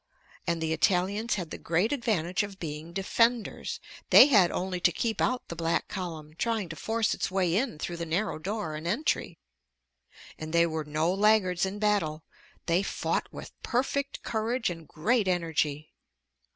And 0.47 0.63
the 0.63 0.73
Italians 0.73 1.35
had 1.35 1.51
the 1.51 1.59
great 1.59 1.91
advantage 1.91 2.41
of 2.41 2.57
being 2.59 2.91
defenders. 2.91 3.79
They 4.09 4.25
had 4.25 4.49
only 4.49 4.79
to 4.79 4.91
keep 4.91 5.21
out 5.21 5.47
the 5.47 5.55
black 5.55 5.87
column 5.89 6.33
trying 6.39 6.69
to 6.69 6.75
force 6.75 7.13
its 7.13 7.29
way 7.29 7.55
in 7.55 7.77
through 7.77 7.97
the 7.97 8.05
narrow 8.07 8.39
door 8.39 8.73
and 8.73 8.87
entry. 8.87 9.37
And 10.39 10.53
they 10.53 10.65
were 10.65 10.85
no 10.85 11.13
laggards 11.13 11.67
in 11.67 11.77
battle. 11.77 12.23
They 12.65 12.81
fought 12.81 13.31
with 13.31 13.51
perfect 13.61 14.23
courage 14.23 14.71
and 14.71 14.87
great 14.87 15.27
energy. 15.27 15.93